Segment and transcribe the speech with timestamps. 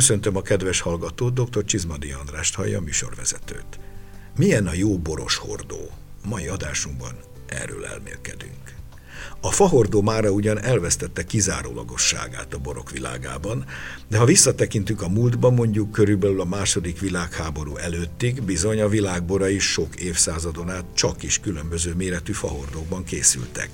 [0.00, 1.64] Köszöntöm a kedves hallgatót, dr.
[1.64, 3.80] Csizmadi Andrást hallja a műsorvezetőt.
[4.36, 5.90] Milyen a jó boros hordó?
[6.24, 8.74] Mai adásunkban erről elmélkedünk.
[9.40, 13.64] A fahordó mára ugyan elvesztette kizárólagosságát a borok világában,
[14.08, 19.64] de ha visszatekintünk a múltba, mondjuk körülbelül a második világháború előttig, bizony a világbora is
[19.64, 23.70] sok évszázadon át csak is különböző méretű fahordókban készültek.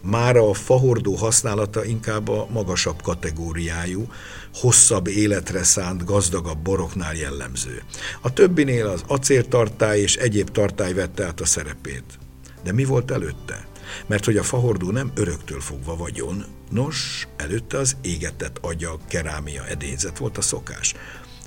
[0.00, 4.08] Mára a fahordó használata inkább a magasabb kategóriájú,
[4.54, 7.82] hosszabb életre szánt, gazdagabb boroknál jellemző.
[8.20, 12.18] A többinél az acéltartály és egyéb tartály vette át a szerepét.
[12.64, 13.66] De mi volt előtte?
[14.06, 20.18] Mert hogy a fahordó nem öröktől fogva vagyon, nos, előtte az égetett agya, kerámia edényzet
[20.18, 20.94] volt a szokás.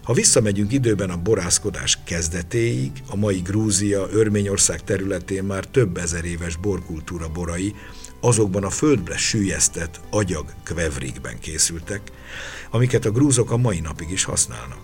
[0.03, 6.55] Ha visszamegyünk időben a borászkodás kezdetéig, a mai Grúzia, Örményország területén már több ezer éves
[6.55, 7.75] borkultúra borai
[8.21, 12.01] azokban a földbe sűjesztett agyag kvevrikben készültek,
[12.71, 14.79] amiket a grúzok a mai napig is használnak.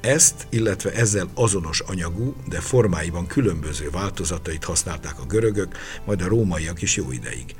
[0.00, 6.82] Ezt, illetve ezzel azonos anyagú, de formáiban különböző változatait használták a görögök, majd a rómaiak
[6.82, 7.54] is jó ideig.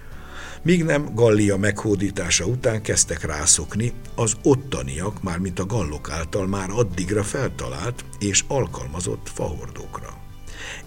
[0.62, 7.23] Míg nem Gallia meghódítása után kezdtek rászokni az ottaniak, mármint a gallok által már addigra
[7.23, 10.17] feltalált és alkalmazott fahordókra.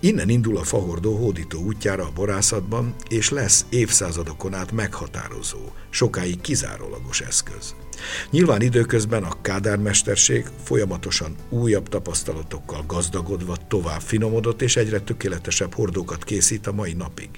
[0.04, 7.22] Innen indul a fahordó hódító útjára a borászatban, és lesz évszázadokon át meghatározó, sokáig kizárólagos
[7.22, 7.76] eszköz.
[8.30, 16.68] Nyilván időközben a kádármesterség folyamatosan újabb tapasztalatokkal gazdagodva tovább finomodott, és egyre tökéletesebb hordókat készít
[16.68, 17.30] a mai napig.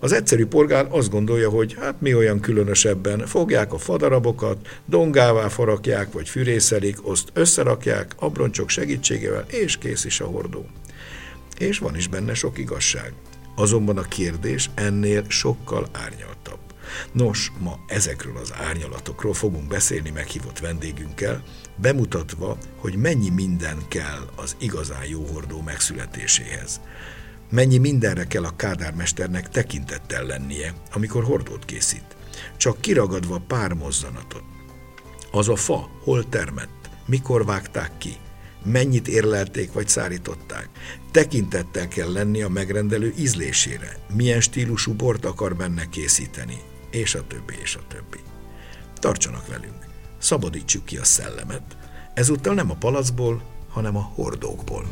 [0.00, 6.12] Az egyszerű polgár azt gondolja, hogy hát mi olyan különösebben, fogják a fadarabokat, dongává farakják
[6.12, 10.66] vagy fűrészelik, azt összerakják abroncsok segítségével, és kész is a hordó
[11.58, 13.12] és van is benne sok igazság.
[13.54, 16.58] Azonban a kérdés ennél sokkal árnyaltabb.
[17.12, 21.42] Nos, ma ezekről az árnyalatokról fogunk beszélni meghívott vendégünkkel,
[21.76, 26.80] bemutatva, hogy mennyi minden kell az igazán jó hordó megszületéséhez.
[27.50, 32.16] Mennyi mindenre kell a kádármesternek tekintettel lennie, amikor hordót készít.
[32.56, 34.42] Csak kiragadva pár mozzanatot.
[35.30, 38.16] Az a fa hol termett, mikor vágták ki,
[38.64, 40.68] mennyit érlelték vagy szárították.
[41.10, 46.60] Tekintettel kell lenni a megrendelő ízlésére, milyen stílusú bort akar benne készíteni,
[46.90, 48.18] és a többi, és a többi.
[48.94, 49.84] Tartsanak velünk,
[50.18, 51.76] szabadítsuk ki a szellemet,
[52.14, 54.86] ezúttal nem a palacból, hanem a hordókból.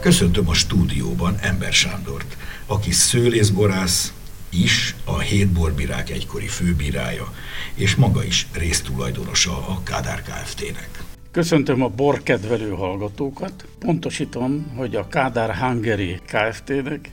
[0.00, 2.36] Köszöntöm a stúdióban Ember Sándort,
[2.66, 4.12] aki szőlészborász,
[4.50, 7.34] is a hét borbírák egykori főbírája,
[7.74, 11.04] és maga is résztulajdonosa a Kádár Kft-nek.
[11.30, 13.64] Köszöntöm a borkedvelő hallgatókat.
[13.78, 17.10] Pontosítom, hogy a Kádár Hungary Kft-nek,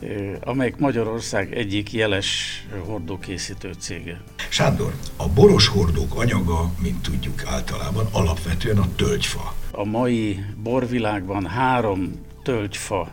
[0.00, 4.20] eh, amelyik Magyarország egyik jeles hordókészítő cége.
[4.48, 9.54] Sándor, a boros hordók anyaga, mint tudjuk általában, alapvetően a tölgyfa.
[9.70, 13.10] A mai borvilágban három tölgyfa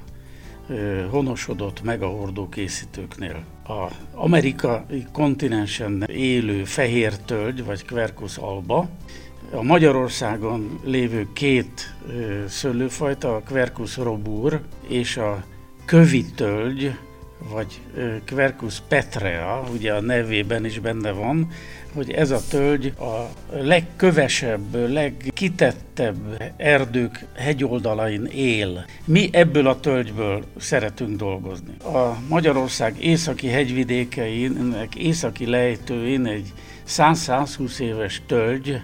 [1.10, 3.44] honosodott meg a hordókészítőknél.
[3.68, 8.90] A amerikai kontinensen élő fehér tölgy, vagy Quercus alba,
[9.52, 11.96] a Magyarországon lévő két
[12.48, 15.44] szőlőfajta, a Quercus robur és a
[15.86, 16.98] kövi tölgy,
[17.40, 17.82] vagy
[18.26, 21.48] Quercus petrea, ugye a nevében is benne van,
[21.94, 28.86] hogy ez a tölgy a legkövesebb, legkitettebb erdők hegyoldalain él.
[29.06, 31.78] Mi ebből a tölgyből szeretünk dolgozni.
[31.84, 36.54] A Magyarország északi hegyvidékeinek északi lejtőin egy
[36.88, 38.82] 100-120 éves tölgy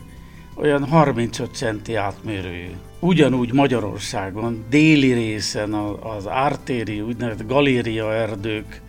[0.55, 2.71] olyan 35 centi átmérőjű.
[2.99, 8.81] Ugyanúgy Magyarországon, déli részen az ártéri, úgynevezett galéria erdők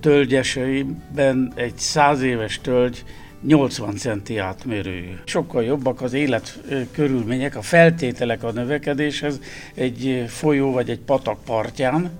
[0.00, 3.04] tölgyeseiben egy száz éves tölgy
[3.42, 5.14] 80 centi átmérőjű.
[5.24, 6.60] Sokkal jobbak az élet
[6.92, 9.40] körülmények, a feltételek a növekedéshez
[9.74, 12.10] egy folyó vagy egy patak partján,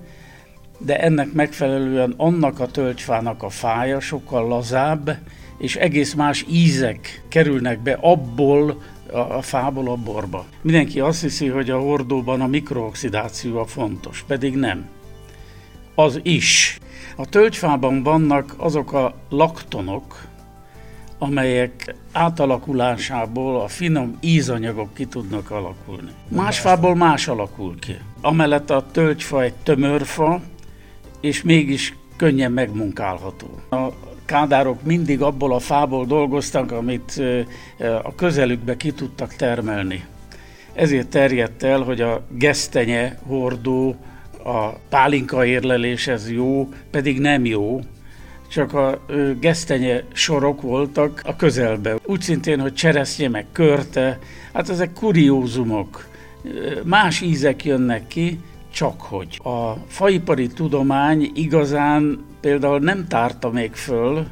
[0.77, 5.17] de ennek megfelelően annak a tölgyfának a fája sokkal lazább,
[5.61, 8.81] és egész más ízek kerülnek be abból
[9.11, 10.45] a, fából a borba.
[10.61, 14.89] Mindenki azt hiszi, hogy a hordóban a mikrooxidáció a fontos, pedig nem.
[15.95, 16.77] Az is.
[17.15, 20.27] A tölgyfában vannak azok a laktonok,
[21.17, 26.11] amelyek átalakulásából a finom ízanyagok ki tudnak alakulni.
[26.27, 27.95] Más fából más alakul ki.
[28.21, 30.41] Amellett a tölgyfa egy tömörfa,
[31.19, 33.47] és mégis könnyen megmunkálható.
[33.69, 33.89] A
[34.25, 37.21] kádárok mindig abból a fából dolgoztak, amit
[38.03, 40.03] a közelükbe ki tudtak termelni.
[40.73, 43.95] Ezért terjedt el, hogy a gesztenye hordó,
[44.43, 47.79] a pálinka érlelés ez jó, pedig nem jó,
[48.49, 49.05] csak a
[49.39, 51.99] gesztenye sorok voltak a közelben.
[52.05, 54.19] Úgy szintén, hogy cseresznye meg körte,
[54.53, 56.07] hát ezek kuriózumok.
[56.83, 58.39] Más ízek jönnek ki,
[58.73, 59.39] csak hogy.
[59.43, 64.27] A faipari tudomány igazán például nem tárta még föl,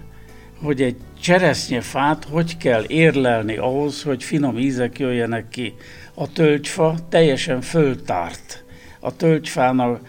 [0.63, 5.73] hogy egy cseresznyefát hogy kell érlelni ahhoz, hogy finom ízek jöjjenek ki.
[6.13, 8.63] A tölgyfa teljesen föltárt.
[8.99, 9.99] A tölgyfának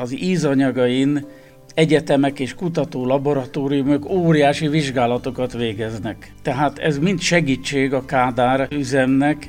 [0.00, 1.26] az ízanyagain
[1.74, 6.32] egyetemek és kutató laboratóriumok óriási vizsgálatokat végeznek.
[6.42, 9.48] Tehát ez mind segítség a Kádár üzemnek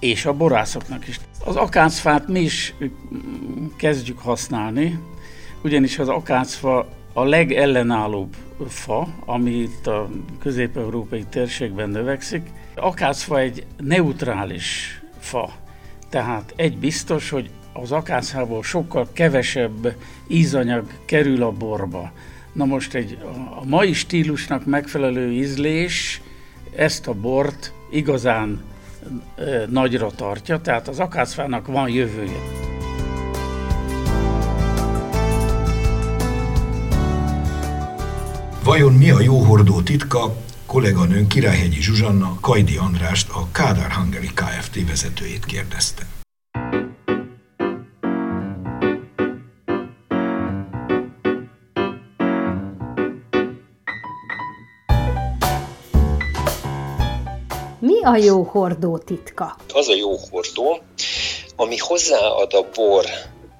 [0.00, 1.20] és a borászoknak is.
[1.44, 2.74] Az akácfát mi is
[3.76, 4.98] kezdjük használni,
[5.62, 8.36] ugyanis az akácfa a legellenállóbb
[8.68, 10.08] fa, ami a
[10.38, 12.50] közép-európai térségben növekszik.
[12.74, 15.52] Akácfa egy neutrális fa,
[16.08, 19.94] tehát egy biztos, hogy az akácfából sokkal kevesebb
[20.28, 22.12] ízanyag kerül a borba.
[22.52, 23.18] Na most egy
[23.60, 26.20] a mai stílusnak megfelelő ízlés
[26.76, 28.64] ezt a bort igazán
[29.68, 32.40] nagyra tartja, tehát az akácfának van jövője.
[38.66, 40.36] Vajon mi a jó hordó titka?
[40.66, 44.88] Kolléganőn Királyhegyi Zsuzsanna Kajdi Andrást, a Kádár Hungary Kft.
[44.88, 46.02] vezetőjét kérdezte.
[57.78, 59.56] Mi a jó hordó titka?
[59.74, 60.82] Az a jó hordó,
[61.56, 63.04] ami hozzáad a bor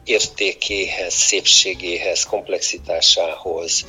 [0.07, 3.85] értékéhez, szépségéhez, komplexitásához,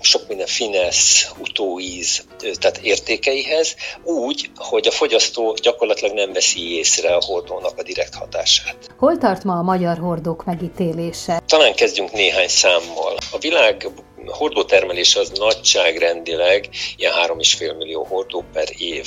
[0.00, 7.24] sok minden finesz, utóíz, tehát értékeihez, úgy, hogy a fogyasztó gyakorlatilag nem veszi észre a
[7.24, 8.76] hordónak a direkt hatását.
[8.98, 11.42] Hol tart ma a magyar hordók megítélése?
[11.46, 13.16] Talán kezdjünk néhány számmal.
[13.30, 13.88] A világ
[14.30, 19.06] hordótermelés az nagyságrendileg ilyen 3,5 millió hordó per év.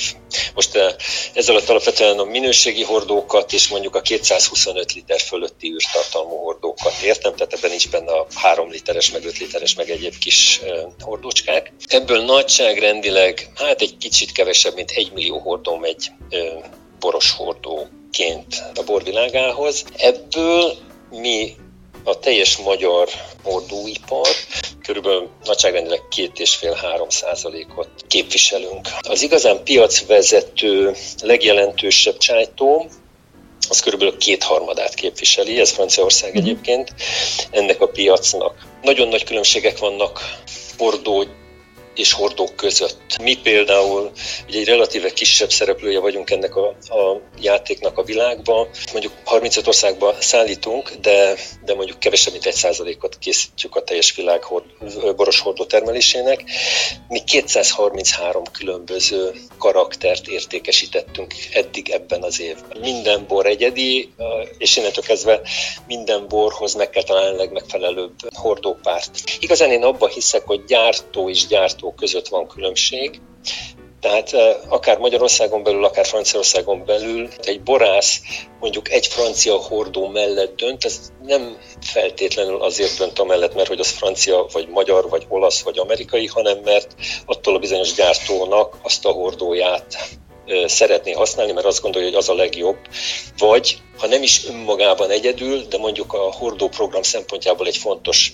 [0.54, 0.94] Most eh,
[1.34, 7.34] ez alatt alapvetően a minőségi hordókat és mondjuk a 225 liter fölötti űrtartalmú hordókat értem,
[7.34, 11.72] tehát ebben nincs benne a 3 literes, meg 5 literes, meg egyéb kis eh, hordócskák.
[11.86, 16.40] Ebből nagyságrendileg hát egy kicsit kevesebb, mint 1 millió hordó megy eh,
[16.98, 19.84] boros hordóként a borvilágához.
[19.96, 20.72] Ebből
[21.10, 21.54] mi
[22.04, 23.08] a teljes magyar
[23.42, 24.28] hordóipar
[24.82, 28.88] körülbelül nagyságrendileg két és fél három százalékot képviselünk.
[29.00, 32.86] Az igazán piacvezető, legjelentősebb csájtó,
[33.68, 36.42] az körülbelül kétharmadát képviseli, ez Franciaország mhm.
[36.42, 36.94] egyébként,
[37.50, 38.66] ennek a piacnak.
[38.82, 40.40] Nagyon nagy különbségek vannak
[40.76, 41.24] Bordó
[41.94, 43.18] és hordók között.
[43.22, 44.10] Mi például
[44.48, 48.68] ugye egy relatíve kisebb szereplője vagyunk ennek a, a játéknak a világban.
[48.92, 51.34] Mondjuk 35 országba szállítunk, de,
[51.64, 54.64] de mondjuk kevesebb, mint egy százalékot készítjük a teljes világ hord,
[55.16, 56.44] boros hordó termelésének.
[57.08, 62.78] Mi 233 különböző karaktert értékesítettünk eddig ebben az évben.
[62.80, 64.12] Minden bor egyedi,
[64.58, 65.40] és innentől kezdve
[65.86, 69.10] minden borhoz meg kell találni a legmegfelelőbb hordópárt.
[69.38, 73.20] Igazán én abban hiszek, hogy gyártó és gyártó gyártó között van különbség.
[74.00, 78.20] Tehát eh, akár Magyarországon belül, akár Franciaországon belül egy borász
[78.60, 83.80] mondjuk egy francia hordó mellett dönt, ez nem feltétlenül azért dönt a mellett, mert hogy
[83.80, 86.94] az francia, vagy magyar, vagy olasz, vagy amerikai, hanem mert
[87.26, 90.18] attól a bizonyos gyártónak azt a hordóját
[90.66, 92.76] szeretné használni, mert azt gondolja, hogy az a legjobb,
[93.38, 98.32] vagy ha nem is önmagában egyedül, de mondjuk a hordó program szempontjából egy fontos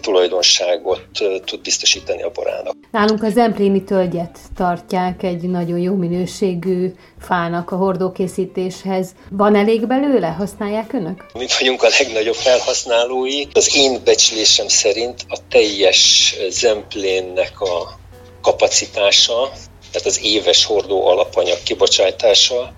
[0.00, 1.06] tulajdonságot
[1.44, 2.74] tud biztosítani a borának.
[2.90, 9.14] Nálunk az empléni tölgyet tartják egy nagyon jó minőségű fának a hordókészítéshez.
[9.30, 10.26] Van elég belőle?
[10.26, 11.26] Használják önök?
[11.34, 13.42] Mi vagyunk a legnagyobb felhasználói.
[13.52, 17.98] Az én becslésem szerint a teljes zemplénnek a
[18.40, 19.52] kapacitása
[19.90, 22.74] tehát az éves hordó alapanyag kibocsátása,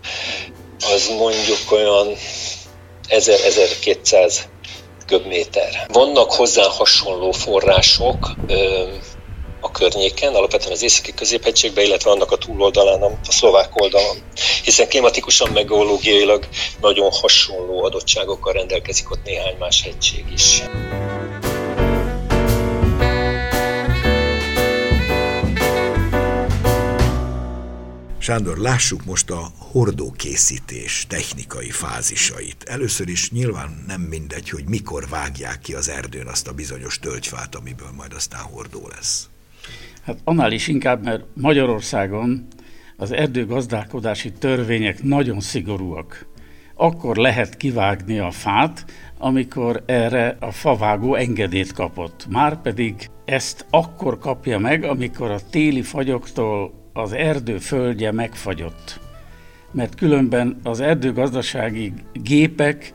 [0.92, 2.16] az mondjuk olyan
[3.08, 4.34] 1000-1200
[5.06, 5.86] köbméter.
[5.92, 8.38] Vannak hozzá hasonló források
[9.60, 14.16] a környéken, alapvetően az északi középhegységben, illetve annak a túloldalán, a szlovák oldalon,
[14.64, 16.48] hiszen klimatikusan, meg geológiailag
[16.80, 20.62] nagyon hasonló adottságokkal rendelkezik ott néhány más hegység is.
[28.30, 32.62] Sándor, lássuk most a hordókészítés technikai fázisait.
[32.62, 37.54] Először is nyilván nem mindegy, hogy mikor vágják ki az erdőn azt a bizonyos tölgyfát,
[37.54, 39.28] amiből majd aztán hordó lesz.
[40.02, 42.46] Hát annál is inkább, mert Magyarországon
[42.96, 46.26] az erdőgazdálkodási törvények nagyon szigorúak.
[46.74, 48.84] akkor lehet kivágni a fát,
[49.18, 52.26] amikor erre a favágó engedélyt kapott.
[52.28, 59.00] Márpedig ezt akkor kapja meg, amikor a téli fagyoktól az erdő földje megfagyott.
[59.70, 62.92] Mert különben az erdőgazdasági gépek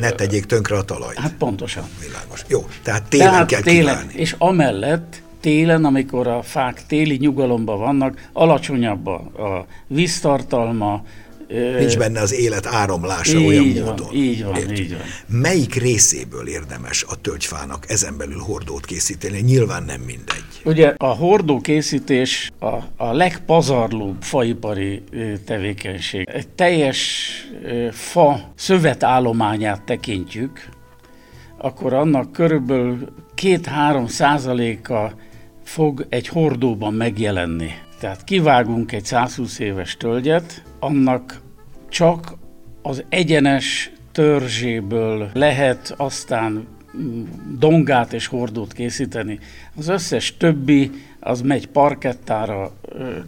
[0.00, 1.18] ne tegyék tönkre a talajt.
[1.18, 1.84] Hát pontosan.
[2.06, 2.44] Világos.
[2.48, 4.12] Jó, tehát télen tehát kell télen, kiválni.
[4.14, 11.04] És amellett télen, amikor a fák téli nyugalomban vannak, alacsonyabb a, a víztartalma,
[11.50, 14.14] Nincs benne az élet áramlása így olyan van, módon.
[14.14, 14.78] Így van, Értjük.
[14.78, 15.00] így van.
[15.26, 19.40] Melyik részéből érdemes a tölgyfának ezen belül hordót készíteni?
[19.40, 20.44] Nyilván nem mindegy.
[20.64, 25.02] Ugye a hordó készítés a, a legpazarlóbb faipari
[25.44, 26.28] tevékenység.
[26.28, 27.30] Egy teljes
[27.90, 30.68] fa szövetállományát tekintjük,
[31.58, 35.14] akkor annak körülbelül 2-3 százaléka
[35.64, 37.70] fog egy hordóban megjelenni.
[38.00, 41.40] Tehát kivágunk egy 120 éves tölgyet, annak
[41.88, 42.34] csak
[42.82, 47.22] az egyenes törzséből lehet aztán mm,
[47.58, 49.38] dongát és hordót készíteni.
[49.76, 52.72] Az összes többi, az megy parkettára.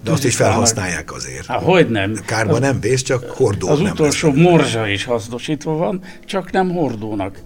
[0.05, 1.47] De azt is felhasználják azért.
[1.47, 2.15] Há, hogy nem.
[2.27, 6.71] Kárba az, nem vész, csak hordó Az nem utolsó morzsa is hasznosítva van, csak nem
[6.71, 7.39] hordónak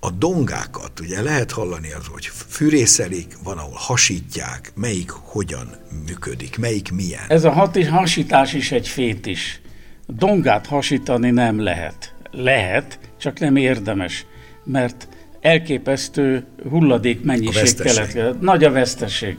[0.00, 5.70] a dongákat ugye lehet hallani az, hogy fűrészelik, van, ahol hasítják, melyik hogyan
[6.06, 7.24] működik, melyik milyen.
[7.28, 9.60] Ez a hat hasítás is egy fétis.
[10.06, 12.14] Dongát hasítani nem lehet.
[12.30, 14.26] Lehet, csak nem érdemes,
[14.64, 15.08] mert
[15.40, 18.40] elképesztő hulladék mennyiség keletkezik.
[18.40, 19.36] Nagy a veszteség.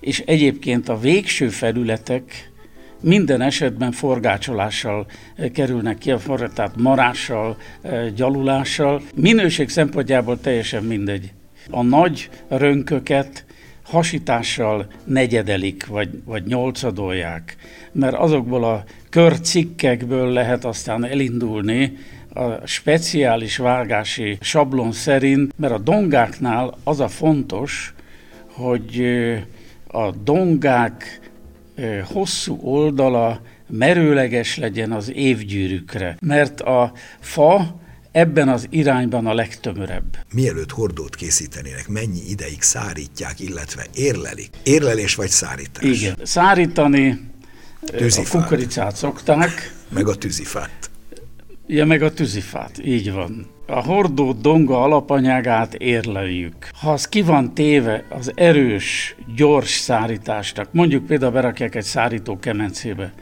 [0.00, 2.52] És egyébként a végső felületek
[3.04, 5.06] minden esetben forgácsolással
[5.36, 9.02] eh, kerülnek ki a forra, tehát marással, eh, gyalulással.
[9.14, 11.32] Minőség szempontjából teljesen mindegy.
[11.70, 13.44] A nagy rönköket
[13.82, 17.56] hasítással negyedelik, vagy, vagy nyolcadolják,
[17.92, 21.96] mert azokból a körcikkekből lehet aztán elindulni
[22.34, 27.94] a speciális vágási sablon szerint, mert a dongáknál az a fontos,
[28.46, 29.42] hogy eh,
[29.86, 31.20] a dongák
[32.04, 37.80] hosszú oldala merőleges legyen az évgyűrűkre, mert a fa
[38.12, 40.18] ebben az irányban a legtömörebb.
[40.32, 44.50] Mielőtt hordót készítenének, mennyi ideig szárítják, illetve érlelik?
[44.62, 45.84] Érlelés vagy szárítás?
[45.84, 46.16] Igen.
[46.22, 47.30] Szárítani
[47.84, 48.34] tűzifát.
[48.34, 49.74] a kukoricát szokták.
[49.88, 50.90] Meg a tűzifát.
[51.66, 53.53] Ja, meg a tűzifát, így van.
[53.66, 56.54] A hordó donga alapanyagát érleljük.
[56.80, 63.12] Ha az ki van téve az erős, gyors szárításnak, mondjuk például berakják egy szárító kemencébe,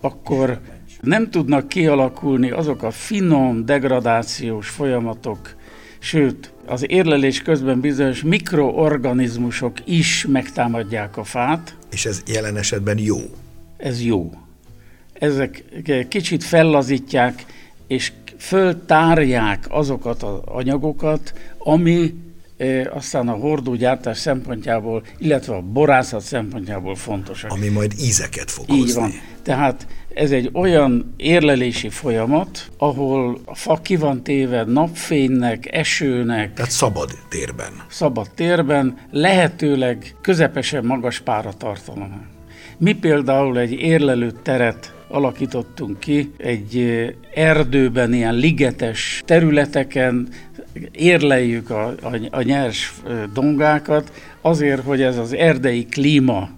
[0.00, 0.60] akkor
[1.00, 5.56] nem tudnak kialakulni azok a finom degradációs folyamatok,
[5.98, 11.76] sőt, az érlelés közben bizonyos mikroorganizmusok is megtámadják a fát.
[11.90, 13.18] És ez jelen esetben jó?
[13.76, 14.30] Ez jó.
[15.12, 15.64] Ezek
[16.08, 17.44] kicsit fellazítják,
[17.86, 22.14] és föltárják azokat az anyagokat, ami
[22.56, 27.50] e, aztán a hordógyártás szempontjából, illetve a borászat szempontjából fontosak.
[27.50, 29.00] Ami majd ízeket fog Így hozni.
[29.00, 29.12] van.
[29.42, 36.54] Tehát ez egy olyan érlelési folyamat, ahol a fa ki van téve napfénynek, esőnek.
[36.54, 37.72] Tehát szabad térben.
[37.88, 42.26] Szabad térben, lehetőleg közepesen magas páratartalom.
[42.78, 50.28] Mi például egy érlelő teret alakítottunk ki egy erdőben, ilyen ligetes területeken,
[50.92, 52.94] érleljük a, a, a nyers
[53.32, 56.50] dongákat, azért, hogy ez az erdei klíma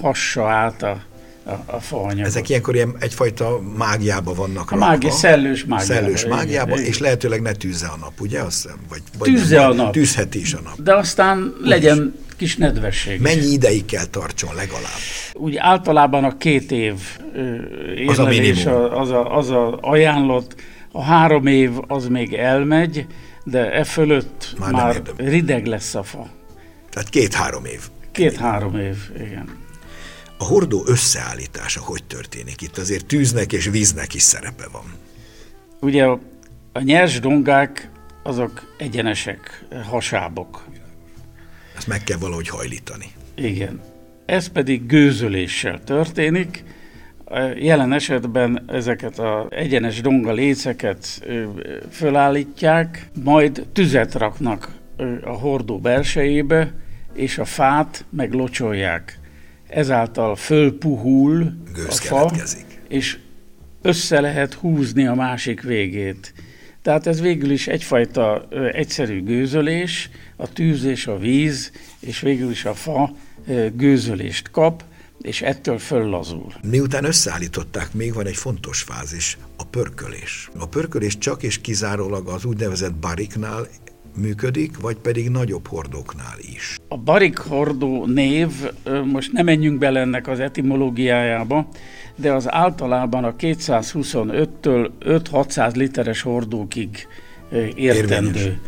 [0.00, 1.02] hassa át a,
[1.46, 2.26] a, a faanyagot.
[2.26, 5.92] Ezek ilyenkor ilyen egyfajta mágiába vannak a mágia, szellős mágiába.
[5.92, 8.40] Szellős mágiába, igen, és lehetőleg ne tűzze a nap, ugye?
[8.40, 9.92] Azt, vagy, vagy tűzze nem, a nap.
[9.92, 10.82] Tűzheti is a nap.
[10.82, 13.20] De aztán Úgy legyen is kis nedvesség.
[13.20, 15.00] Mennyi ideig kell tartson legalább?
[15.34, 16.94] Úgy általában a két év
[17.96, 20.54] érlelés az a, az, a, az a ajánlott,
[20.92, 23.06] a három év az még elmegy,
[23.44, 26.28] de e fölött már, már rideg lesz a fa.
[26.90, 27.80] Tehát két-három év.
[28.12, 29.64] Két-három év, igen.
[30.38, 32.62] A hordó összeállítása hogy történik?
[32.62, 34.84] Itt azért tűznek és víznek is szerepe van.
[35.80, 36.20] Ugye a,
[36.72, 37.90] a nyers dongák
[38.22, 40.64] azok egyenesek, hasábok.
[41.76, 43.06] Ezt meg kell valahogy hajlítani.
[43.34, 43.80] Igen.
[44.26, 46.64] Ez pedig gőzöléssel történik.
[47.56, 51.28] Jelen esetben ezeket az egyenes donga léceket
[51.90, 54.70] fölállítják, majd tüzet raknak
[55.24, 56.72] a hordó belsejébe,
[57.14, 59.18] és a fát meglocsolják.
[59.68, 62.32] Ezáltal fölpuhul Gőz a fa,
[62.88, 63.18] és
[63.82, 66.34] össze lehet húzni a másik végét.
[66.82, 72.50] Tehát ez végül is egyfajta ö, egyszerű gőzölés, a tűz és a víz, és végül
[72.50, 73.14] is a fa
[73.46, 74.84] ö, gőzölést kap,
[75.20, 76.52] és ettől föllazul.
[76.62, 80.50] Miután összeállították, még van egy fontos fázis, a pörkölés.
[80.58, 83.68] A pörkölés csak és kizárólag az úgynevezett bariknál
[84.16, 86.78] működik, vagy pedig nagyobb hordóknál is?
[86.88, 88.48] A barik hordó név,
[89.04, 91.68] most nem menjünk bele ennek az etimológiájába,
[92.16, 97.06] de az általában a 225-től 5-600 literes hordókig
[97.74, 98.38] értendő.
[98.38, 98.58] Érvényes.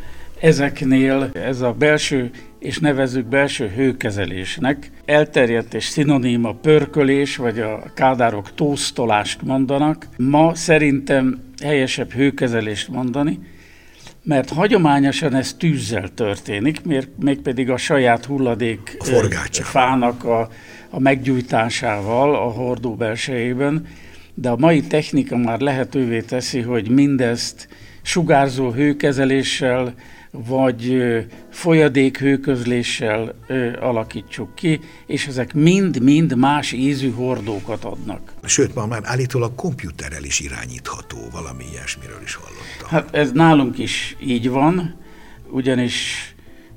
[0.40, 4.90] Ezeknél ez a belső és nevezzük belső hőkezelésnek.
[5.04, 10.06] Elterjedt és szinoníma pörkölés, vagy a kádárok tóztolást mondanak.
[10.16, 13.38] Ma szerintem helyesebb hőkezelést mondani,
[14.28, 16.80] mert hagyományosan ez tűzzel történik,
[17.16, 20.48] mégpedig a saját hulladék a fának a,
[20.90, 23.86] a meggyújtásával a hordó belsejében,
[24.40, 27.68] de a mai technika már lehetővé teszi, hogy mindezt
[28.02, 29.94] sugárzó hőkezeléssel,
[30.30, 31.02] vagy
[31.50, 33.34] folyadék hőközléssel
[33.80, 38.32] alakítsuk ki, és ezek mind-mind más ízű hordókat adnak.
[38.44, 42.88] Sőt, ma már állítólag komputerrel is irányítható, valami ilyesmiről is hallottam.
[42.88, 44.94] Hát ez nálunk is így van,
[45.50, 46.34] ugyanis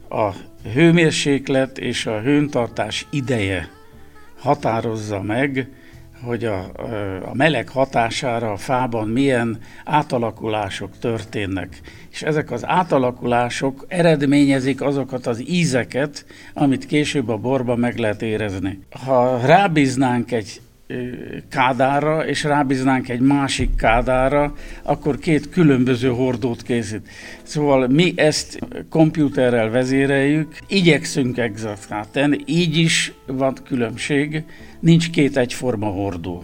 [0.09, 0.31] a
[0.73, 3.69] hőmérséklet és a hőntartás ideje
[4.39, 5.69] határozza meg,
[6.23, 6.59] hogy a,
[7.23, 11.81] a meleg hatására a fában milyen átalakulások történnek.
[12.11, 18.79] És ezek az átalakulások eredményezik azokat az ízeket, amit később a borba meg lehet érezni.
[19.05, 20.61] Ha rábíznánk egy
[21.49, 27.09] kádára, és rábíznánk egy másik kádára, akkor két különböző hordót készít.
[27.43, 28.59] Szóval mi ezt
[28.89, 34.43] kompjúterrel vezéreljük, igyekszünk exaktát tenni, így is van különbség,
[34.81, 36.43] nincs két egyforma hordó.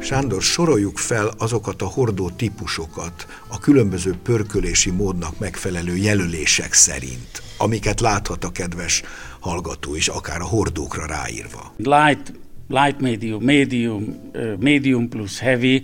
[0.00, 8.00] Sándor, soroljuk fel azokat a hordó típusokat a különböző pörkölési módnak megfelelő jelölések szerint, amiket
[8.00, 9.02] láthat a kedves
[9.40, 11.72] hallgató is, akár a hordókra ráírva.
[11.76, 12.32] Light,
[12.68, 14.14] light medium, medium,
[14.60, 15.82] medium plus heavy,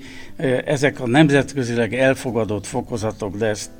[0.64, 3.70] ezek a nemzetközileg elfogadott fokozatok, de ezt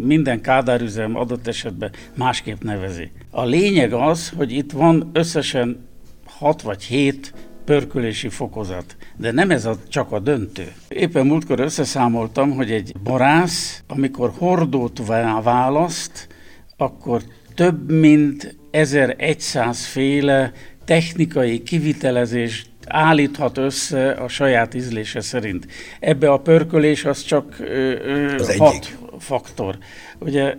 [0.00, 3.10] minden kádárüzem adott esetben másképp nevezi.
[3.30, 5.86] A lényeg az, hogy itt van összesen
[6.24, 7.32] 6 vagy 7
[7.64, 8.96] pörkölési fokozat.
[9.16, 10.72] De nem ez a, csak a döntő.
[10.88, 15.02] Éppen múltkor összeszámoltam, hogy egy borász, amikor hordót
[15.42, 16.28] választ,
[16.76, 17.22] akkor
[17.54, 20.52] több mint 1100 féle
[20.86, 25.66] technikai kivitelezést állíthat össze a saját ízlése szerint.
[26.00, 28.96] Ebbe a pörkölés az csak ö, az hat egyik.
[29.18, 29.78] faktor.
[30.18, 30.54] Ugye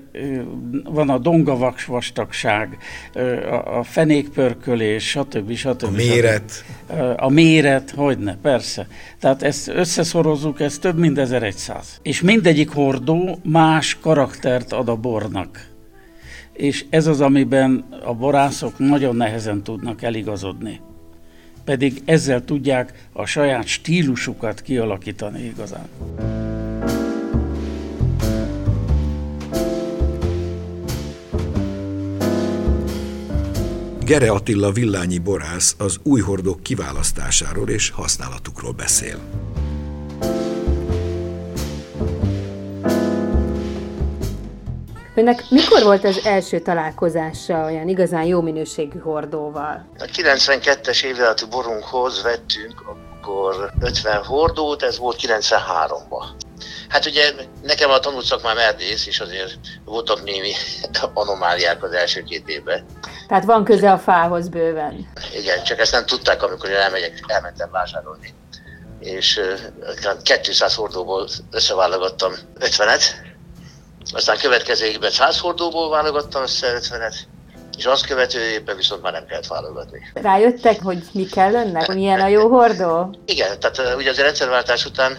[0.83, 2.77] van a dongavaks vastagság,
[3.65, 5.53] a fenékpörkölés, stb.
[5.53, 5.83] stb.
[5.83, 6.65] A méret.
[7.15, 8.87] A méret, hogyne, persze.
[9.19, 11.99] Tehát ezt összeszorozzuk, ez több mint 1100.
[12.01, 15.75] És mindegyik hordó más karaktert ad a bornak.
[16.57, 20.79] És ez az, amiben a borászok nagyon nehezen tudnak eligazodni
[21.67, 25.87] pedig ezzel tudják a saját stílusukat kialakítani igazán.
[34.05, 39.19] Gere Attila villányi borász az új hordók kiválasztásáról és használatukról beszél.
[45.17, 49.89] Önnek mikor volt az első találkozása olyan igazán jó minőségű hordóval?
[49.99, 56.23] A 92-es évjáratú borunkhoz vettünk akkor 50 hordót, ez volt 93-ban.
[56.89, 57.31] Hát ugye
[57.63, 60.51] nekem a tanult szakmám erdész, és azért voltak némi
[61.13, 62.85] anomáliák az első két évben.
[63.27, 65.11] Tehát van köze a fához bőven.
[65.33, 68.33] Igen, csak ezt nem tudták, amikor elmegyek, elmentem vásárolni.
[68.99, 69.41] És
[70.41, 73.03] 200 hordóból összeválogattam 50-et,
[74.13, 77.15] aztán következő évben 100 hordóból válogattam össze 50-et,
[77.77, 80.11] és azt követő évben viszont már nem kellett válogatni.
[80.13, 81.93] Rájöttek, hogy mi kell önnek?
[81.93, 83.15] Milyen a jó hordó?
[83.25, 85.17] Igen, tehát ugye az rendszerváltás után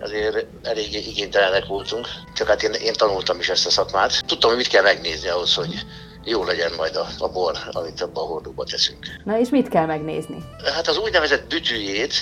[0.00, 4.26] azért elég igénytelenek voltunk, csak hát én, én tanultam is ezt a szakmát.
[4.26, 5.84] Tudtam, hogy mit kell megnézni ahhoz, hogy
[6.24, 9.06] jó legyen majd a, a bor, amit abban a hordóba teszünk.
[9.24, 10.44] Na és mit kell megnézni?
[10.74, 12.12] Hát az úgynevezett bütűjét,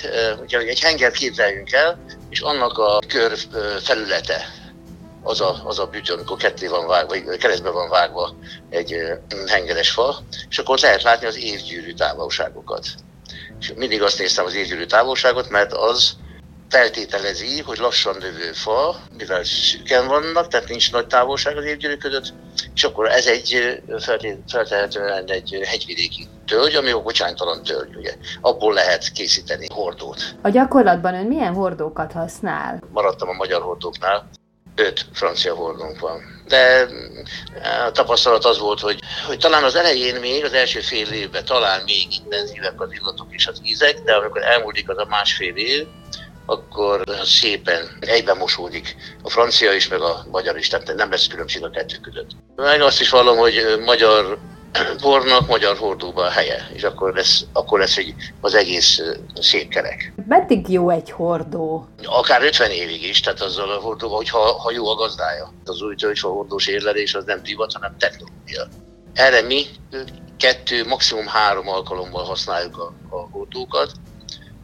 [0.41, 3.37] ugye egy hengert képzeljünk el, és annak a kör
[3.83, 4.45] felülete,
[5.25, 8.35] az a, az a bütő, amikor ketté van vágva, vagy keresztbe van vágva
[8.69, 8.95] egy
[9.47, 10.17] hengeres fa,
[10.49, 12.87] és akkor lehet látni az évgyűrű távolságokat.
[13.59, 16.15] És mindig azt néztem az évgyűrű távolságot, mert az
[16.69, 22.33] feltételezi, hogy lassan növő fa, mivel szűken vannak, tehát nincs nagy távolság az évgyűrű között,
[22.73, 23.81] és akkor ez egy
[24.47, 28.13] feltehetően egy hegyvidéki tölgy, ami a bocsánytalan tölgy, ugye.
[28.41, 30.35] Abból lehet készíteni hordót.
[30.41, 32.79] A gyakorlatban ön milyen hordókat használ?
[32.91, 34.29] Maradtam a magyar hordóknál,
[34.75, 36.43] öt francia hordónk van.
[36.47, 36.87] De
[37.85, 41.81] a tapasztalat az volt, hogy, hogy talán az elején még, az első fél évben talán
[41.85, 45.87] még intenzívek az illatok és az ízek, de amikor elmúlik az a másfél év,
[46.45, 51.63] akkor szépen egyben mosódik a francia is, meg a magyar is, tehát nem lesz különbség
[51.63, 52.29] a kettő között.
[52.55, 54.37] Meg azt is vallom, hogy magyar
[55.01, 59.01] bornak magyar hordóba a helye, és akkor lesz, akkor lesz egy, az egész
[59.41, 60.13] szép kerek.
[60.27, 61.87] Meddig jó egy hordó?
[62.03, 65.53] Akár 50 évig is, tehát azzal a hordóval, hogyha ha jó a gazdája.
[65.65, 68.67] Az új töltsva hordós érlelés az nem divat, hanem technológia.
[69.13, 69.65] Erre mi
[70.37, 73.91] kettő, maximum három alkalommal használjuk a, a hordókat,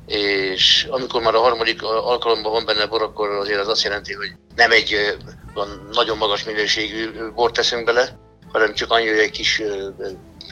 [0.07, 4.31] és amikor már a harmadik alkalomban van benne bor, akkor azért az azt jelenti, hogy
[4.55, 5.17] nem egy
[5.91, 8.19] nagyon magas minőségű bort teszünk bele,
[8.51, 9.59] hanem csak annyi, hogy egy kis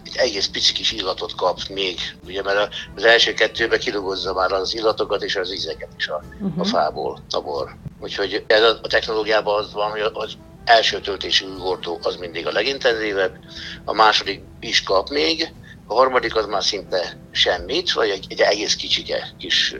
[0.03, 4.75] egy egész pici kis illatot kap még, ugye, mert az első kettőben kidolgozza már az
[4.75, 6.59] illatokat és az ízeket is a, uh-huh.
[6.59, 7.75] a fából, a bor.
[7.99, 12.51] Úgyhogy ez a, a technológiában az van, hogy az első töltésű hordó az mindig a
[12.51, 13.37] legintenzívebb,
[13.85, 15.53] a második is kap még,
[15.87, 19.75] a harmadik az már szinte semmit, vagy egy, egy egész kicsike kis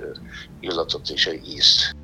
[0.59, 1.95] illatot és egy ízt.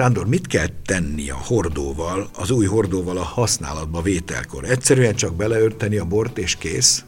[0.00, 4.64] Sándor, mit kell tenni a hordóval, az új hordóval a használatba vételkor?
[4.64, 7.04] Egyszerűen csak beleörteni a bort és kész?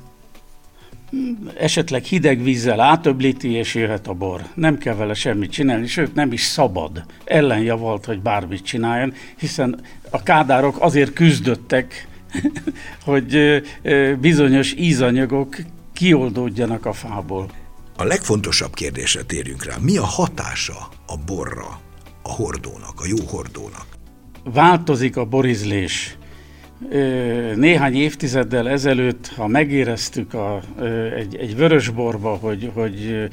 [1.59, 4.41] Esetleg hideg vízzel átöblíti, és jöhet a bor.
[4.55, 7.05] Nem kell vele semmit csinálni, sőt nem is szabad.
[7.25, 12.09] Ellenjavalt, hogy bármit csináljon, hiszen a kádárok azért küzdöttek,
[13.05, 13.63] hogy
[14.21, 15.57] bizonyos ízanyagok
[15.93, 17.51] kioldódjanak a fából.
[17.97, 19.75] A legfontosabb kérdésre térjünk rá.
[19.81, 21.81] Mi a hatása a borra
[22.23, 23.87] a hordónak, a jó hordónak?
[24.45, 26.17] Változik a borizlés.
[27.55, 30.61] Néhány évtizeddel ezelőtt, ha megéreztük a,
[31.17, 33.29] egy, egy vörösborba, hogy, hogy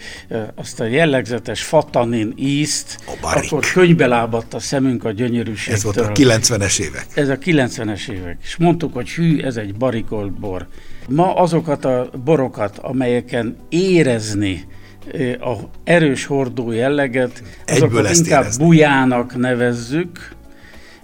[0.55, 5.75] azt a jellegzetes fatanin ízt, akkor könybe lábadt a szemünk a gyönyörűségtől.
[5.75, 7.05] Ez volt a 90-es évek.
[7.13, 8.37] Ez a 90-es évek.
[8.41, 10.67] És mondtuk, hogy hű, ez egy barikolt bor.
[11.09, 14.67] Ma azokat a borokat, amelyeken érezni
[15.39, 18.63] a erős hordó jelleget, azokat inkább érezni.
[18.63, 20.35] bujának nevezzük,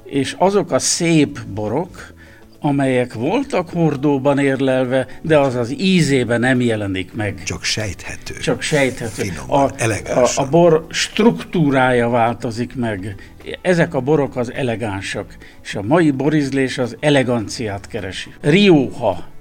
[0.03, 2.13] és azok a szép borok,
[2.59, 7.43] amelyek voltak hordóban érlelve, de az az ízében nem jelenik meg.
[7.43, 8.37] Csak sejthető.
[8.37, 9.23] Csak sejthető.
[9.23, 13.15] Finoman, a, a, a bor struktúrája változik meg.
[13.61, 18.33] Ezek a borok az elegánsak, és a mai borizlés az eleganciát keresi.
[18.41, 19.33] Rioja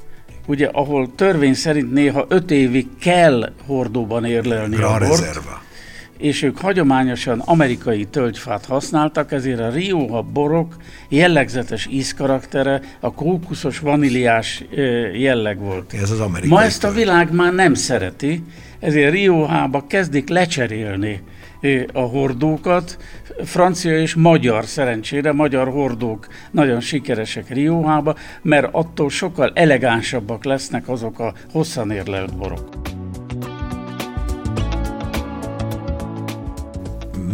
[0.46, 5.62] ugye, ahol törvény szerint néha öt évig kell hordóban érlelni Gran a bort, Reserva.
[6.18, 10.76] és ők hagyományosan amerikai tölgyfát használtak, ezért a Rioja borok
[11.08, 14.64] jellegzetes ízkaraktere a kókuszos vaníliás
[15.14, 15.92] jelleg volt.
[15.92, 18.42] Ez az amerikai Ma ezt a világ már nem szereti,
[18.80, 21.22] ezért Riojába kezdik lecserélni
[21.92, 22.98] a hordókat.
[23.44, 31.18] Francia és magyar szerencsére, magyar hordók nagyon sikeresek Rióhába, mert attól sokkal elegánsabbak lesznek azok
[31.18, 32.68] a hosszan érlelt borok.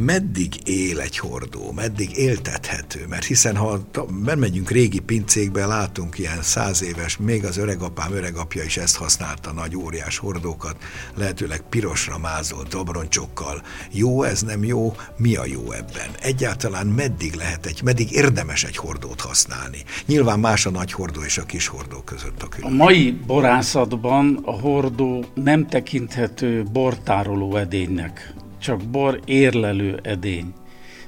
[0.04, 3.80] Meddig él egy hordó, meddig éltethető, mert hiszen ha
[4.24, 9.76] bemegyünk régi pincékbe, látunk ilyen száz éves, még az öregapám öregapja is ezt használta, nagy
[9.76, 10.76] óriás hordókat,
[11.14, 13.62] lehetőleg pirosra mázolt dobroncsokkal.
[13.90, 14.94] Jó ez, nem jó?
[15.16, 16.10] Mi a jó ebben?
[16.20, 19.78] Egyáltalán meddig lehet egy, meddig érdemes egy hordót használni?
[20.06, 22.80] Nyilván más a nagy hordó és a kis hordó között a különbség.
[22.80, 30.52] A mai borászatban a hordó nem tekinthető bortároló edénynek csak bor érlelő edény.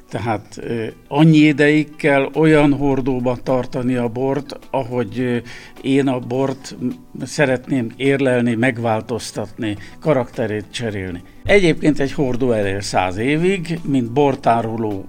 [0.09, 0.61] Tehát
[1.09, 5.43] annyi ideig kell olyan hordóba tartani a bort, ahogy
[5.81, 6.77] én a bort
[7.23, 11.23] szeretném érlelni, megváltoztatni, karakterét cserélni.
[11.45, 15.05] Egyébként egy hordó elér száz évig, mint bortároló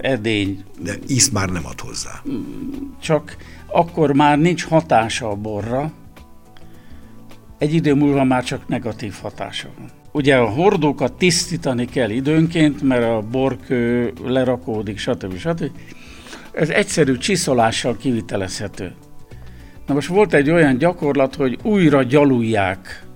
[0.00, 0.64] edény.
[0.82, 2.22] De íz már nem ad hozzá.
[3.00, 5.92] Csak akkor már nincs hatása a borra,
[7.58, 10.01] egy idő múlva már csak negatív hatása van.
[10.12, 15.36] Ugye a hordókat tisztítani kell időnként, mert a borkő lerakódik, stb.
[15.36, 15.70] stb.
[16.52, 18.92] Ez egyszerű csiszolással kivitelezhető.
[19.86, 23.06] Na most volt egy olyan gyakorlat, hogy újra gyalulják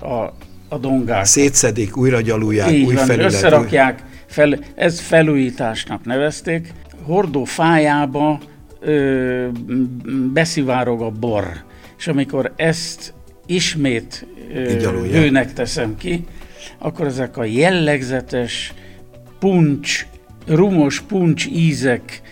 [0.00, 0.32] a,
[0.68, 1.26] a dongát.
[1.26, 3.32] Szétszedik, újra gyalulják, Így új van, felület.
[3.32, 6.72] Összerakják, fel, ez felújításnak nevezték.
[7.02, 8.40] Hordó fájába
[8.80, 9.46] ö,
[10.32, 11.44] beszivárog a bor,
[11.98, 13.14] és amikor ezt
[13.48, 14.26] ismét
[15.10, 16.24] hőnek teszem ki,
[16.78, 18.72] akkor ezek a jellegzetes
[19.38, 20.06] puncs
[20.46, 22.22] rumos puncs ízek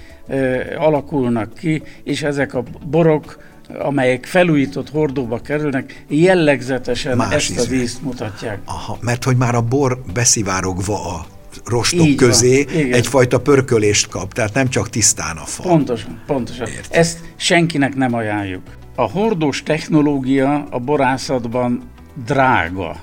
[0.79, 3.45] alakulnak ki, és ezek a borok
[3.79, 7.61] amelyek felújított hordóba kerülnek, jellegzetesen Más ezt ízű.
[7.61, 8.59] az ízt mutatják.
[8.65, 11.27] Aha, mert hogy már a bor beszivárogva a
[11.65, 15.63] rostok Így közé van, egyfajta pörkölést kap, tehát nem csak tisztán a fa.
[15.63, 16.67] Pontosan, pontosan.
[16.67, 17.01] Értem.
[17.01, 18.63] Ezt senkinek nem ajánljuk.
[18.99, 21.83] A hordós technológia a borászatban
[22.27, 22.97] drága,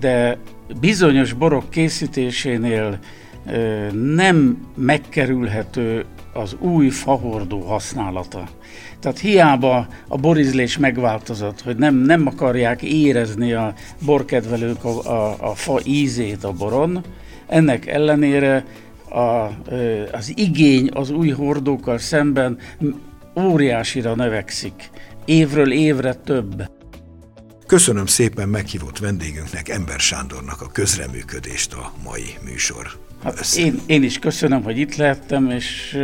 [0.00, 0.38] de
[0.80, 2.98] bizonyos borok készítésénél
[3.92, 8.48] nem megkerülhető az új fahordó használata.
[9.00, 15.54] Tehát hiába a borizlés megváltozott, hogy nem, nem akarják érezni a borkedvelők a, a, a
[15.54, 17.04] fa ízét a boron,
[17.46, 18.64] ennek ellenére
[19.10, 19.48] a,
[20.12, 22.58] az igény az új hordókkal szemben
[23.46, 24.90] óriásira növekszik.
[25.24, 26.70] Évről évre több.
[27.66, 32.86] Köszönöm szépen meghívott vendégünknek, Ember Sándornak a közreműködést a mai műsor.
[33.22, 35.98] Hát én, én is köszönöm, hogy itt lehettem, és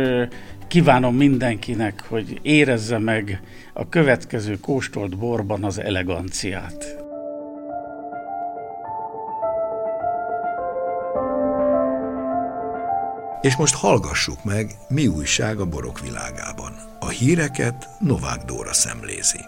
[0.67, 3.41] kívánom mindenkinek, hogy érezze meg
[3.73, 7.03] a következő kóstolt borban az eleganciát.
[13.41, 16.94] És most hallgassuk meg, mi újság a borok világában.
[17.19, 19.39] Híreket Novák Dóra szemlézi.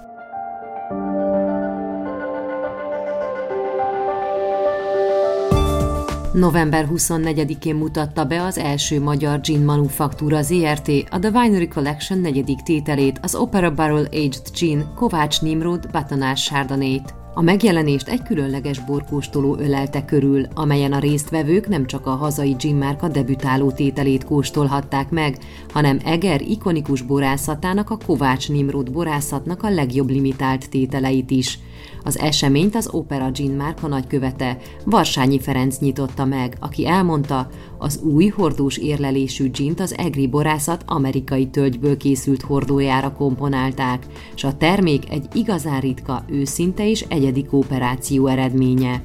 [6.34, 12.62] November 24-én mutatta be az első magyar gin manufaktúra ZRT a The Winery Collection negyedik
[12.62, 17.17] tételét, az Opera Barrel Aged Gin Kovács Nimrod batonás sárdonét.
[17.38, 22.76] A megjelenést egy különleges borkóstoló ölelte körül, amelyen a résztvevők nem csak a hazai gin
[22.76, 25.38] márka debütáló tételét kóstolhatták meg,
[25.70, 31.60] hanem Eger ikonikus borászatának, a Kovács Nimrod borászatnak a legjobb limitált tételeit is–
[32.08, 38.28] az eseményt az Opera Gin márka nagykövete, Varsányi Ferenc nyitotta meg, aki elmondta, az új
[38.28, 45.26] hordós érlelésű gint az Egri borászat amerikai tölgyből készült hordójára komponálták, és a termék egy
[45.34, 49.02] igazán ritka, őszinte és egyedi kooperáció eredménye.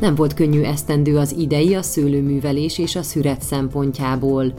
[0.00, 4.54] Nem volt könnyű esztendő az idei a szőlőművelés és a szüret szempontjából.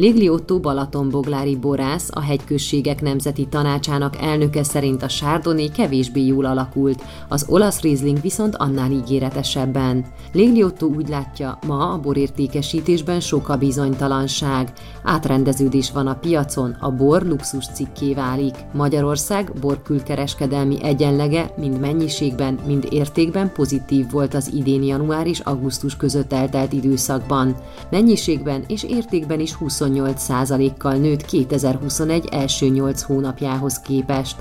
[0.00, 7.02] Légli Otto Balatonboglári borász, a hegyközségek nemzeti tanácsának elnöke szerint a sárdoné kevésbé jól alakult,
[7.28, 10.06] az olasz Riesling viszont annál ígéretesebben.
[10.32, 14.72] Légli Otto úgy látja, ma a borértékesítésben sok a bizonytalanság.
[15.02, 18.54] Átrendeződés van a piacon, a bor luxus cikké válik.
[18.72, 26.32] Magyarország borkülkereskedelmi egyenlege mind mennyiségben, mind értékben pozitív volt az idén január és augusztus között
[26.32, 27.56] eltelt időszakban.
[27.90, 34.36] Mennyiségben és értékben is 20 28%-kal nőtt 2021 első 8 hónapjához képest.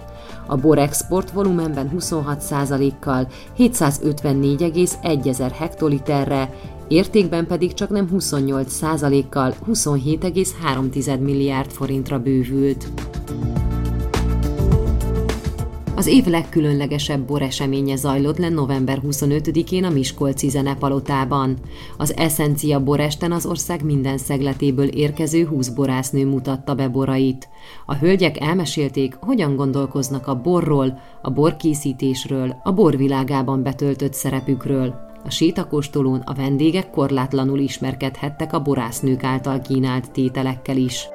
[0.45, 6.53] A borexport volumenben 26%-kal 754,1 ezer hektoliterre,
[6.87, 12.87] értékben pedig csak nem 28%-kal 27,3 milliárd forintra bővült.
[15.99, 21.57] Az év legkülönlegesebb boreseménye zajlott le november 25-én a Miskolci Zenepalotában.
[21.97, 27.49] Az Essencia boresten az ország minden szegletéből érkező 20 borásznő mutatta be borait.
[27.85, 34.95] A hölgyek elmesélték, hogyan gondolkoznak a borról, a borkészítésről, a borvilágában betöltött szerepükről.
[35.25, 41.07] A sétakóstolón a vendégek korlátlanul ismerkedhettek a borásznők által kínált tételekkel is.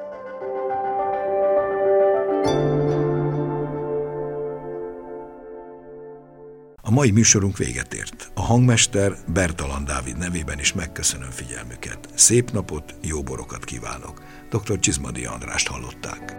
[6.87, 8.31] A mai műsorunk véget ért.
[8.33, 11.99] A hangmester Bertalan Dávid nevében is megköszönöm figyelmüket.
[12.15, 14.21] Szép napot, jó borokat kívánok.
[14.49, 14.79] Dr.
[14.79, 16.35] Csizmadi Andrást hallották.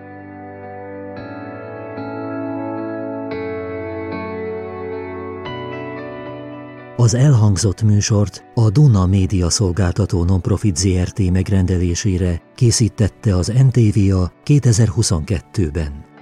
[6.97, 16.16] Az elhangzott műsort a Duna Média Szolgáltató Nonprofit ZRT megrendelésére készítette az NTVA 2022-ben.